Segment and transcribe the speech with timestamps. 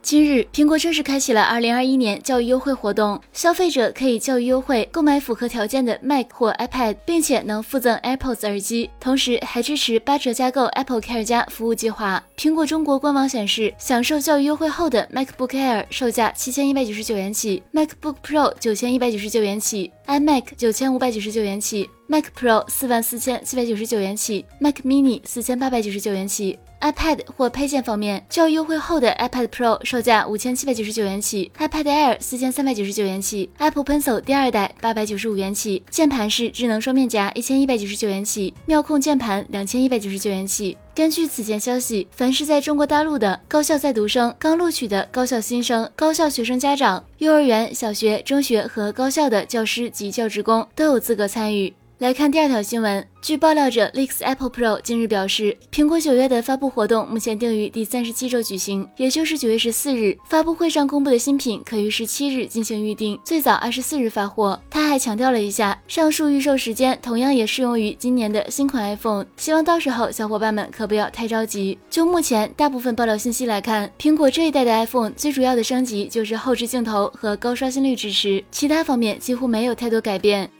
[0.00, 12.22] 今日，苹果正式开启了2021年教育优惠活动，消费者可以教育优惠购买符合条件的 Mac 或 iPad，并且能附赠 AirPods 耳机，同时还支持八折加购 Apple Care 加服务计划。
[12.38, 26.58] 苹果中国官网显示，享受教育优惠后的 MacBook Air 售价七千一百九十九元起，MacBook Pro 九千一百九十九元起，iMac 九千五百九十九元起，Mac Pro 四万四千七百九十九元起，Mac Mini 四千八百九十九元起。
[26.80, 40.76] iPad 或配件方面，较优惠后的 iPad Pro 售价五千七百九十九元起，iPad Air 四千三百九十九元起，Apple Pencil 第二代八百九十五元起，键盘式智能双面夹一千一百九十九元起，妙控键盘两千一百九十九元起。
[40.94, 51.72] 根据此前消息，凡是在中国大陆的高校在读生、刚录取的高校新生、高校学生家长、幼儿园、小学、中学和高校的教师及教职工都有资格参与。
[51.98, 53.04] 来看第二条新闻。
[53.20, 60.16] 据爆料者 Leaks Apple Pro 近日表示，苹果九月的发布活动目前定于第三十七周举行，也就是九月十四日。
[60.24, 64.60] 发布会上公布的新品可于十七日进行预定，最早二十四日发货。
[64.70, 69.26] 他还强调了一下，上述预售时间同样也适用于今年的新款 iPhone。
[69.36, 71.76] 希望到时候小伙伴们可不要太着急。
[71.90, 80.48] 就目前大部分爆料信息来看，苹果这一代的 iPhone 最主要的升级就是后置镜头和高刷新率支持，其他方面几乎没有太多改变。